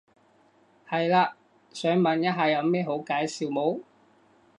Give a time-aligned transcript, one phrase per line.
[0.89, 1.33] 係嘞，
[1.71, 3.81] 想問一下有咩好介紹冇？